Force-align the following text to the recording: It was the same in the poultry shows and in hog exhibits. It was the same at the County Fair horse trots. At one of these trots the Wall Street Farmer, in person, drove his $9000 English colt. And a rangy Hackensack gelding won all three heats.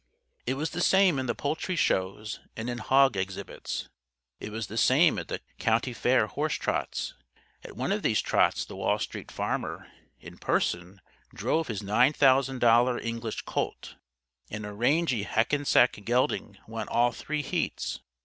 It 0.47 0.55
was 0.55 0.71
the 0.71 0.81
same 0.81 1.19
in 1.19 1.27
the 1.27 1.35
poultry 1.35 1.75
shows 1.75 2.39
and 2.57 2.71
in 2.71 2.79
hog 2.79 3.15
exhibits. 3.15 3.87
It 4.39 4.51
was 4.51 4.65
the 4.65 4.75
same 4.75 5.19
at 5.19 5.27
the 5.27 5.41
County 5.59 5.93
Fair 5.93 6.25
horse 6.25 6.55
trots. 6.55 7.13
At 7.63 7.75
one 7.77 7.91
of 7.91 8.01
these 8.01 8.19
trots 8.19 8.65
the 8.65 8.75
Wall 8.75 8.97
Street 8.97 9.29
Farmer, 9.31 9.91
in 10.19 10.39
person, 10.39 11.01
drove 11.35 11.67
his 11.67 11.83
$9000 11.83 13.05
English 13.05 13.43
colt. 13.43 13.93
And 14.49 14.65
a 14.65 14.73
rangy 14.73 15.21
Hackensack 15.21 16.03
gelding 16.03 16.57
won 16.67 16.87
all 16.87 17.11
three 17.11 17.43
heats. 17.43 17.99